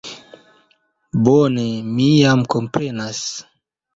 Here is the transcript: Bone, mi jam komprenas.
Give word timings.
Bone, 1.27 1.65
mi 1.97 2.07
jam 2.23 2.43
komprenas. 2.57 3.23